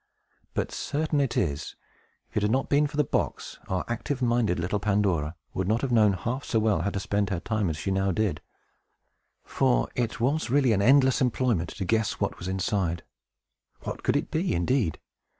But, 0.55 0.71
certain 0.71 1.21
it 1.21 1.37
is, 1.37 1.75
if 2.31 2.37
it 2.37 2.41
had 2.41 2.51
not 2.51 2.69
been 2.69 2.87
for 2.87 2.97
the 2.97 3.03
box, 3.03 3.59
our 3.69 3.85
active 3.87 4.19
minded 4.19 4.57
little 4.57 4.79
Pandora 4.79 5.35
would 5.53 5.67
not 5.67 5.81
have 5.81 5.91
known 5.91 6.13
half 6.13 6.43
so 6.43 6.57
well 6.57 6.81
how 6.81 6.89
to 6.89 6.99
spend 6.99 7.29
her 7.29 7.39
time 7.39 7.69
as 7.69 7.77
she 7.77 7.91
now 7.91 8.11
did. 8.11 8.41
[Illustration: 9.43 9.45
PANDORA 9.45 9.47
DESIRES 9.47 9.57
TO 9.57 9.63
OPEN 9.63 10.03
THE 10.03 10.07
BOX] 10.07 10.17
For 10.17 10.25
it 10.25 10.33
was 10.33 10.49
really 10.63 10.73
an 10.73 10.81
endless 10.81 11.21
employment 11.21 11.69
to 11.69 11.85
guess 11.85 12.13
what 12.19 12.39
was 12.39 12.47
inside. 12.47 13.03
What 13.81 14.01
could 14.01 14.15
it 14.17 14.31
be, 14.31 14.55
indeed? 14.55 14.97